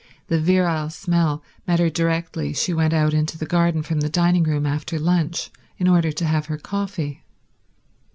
[0.29, 4.41] The virile smell met her directly she went out into the garden from the dining
[4.45, 7.23] room after lunch in order to have her coffee.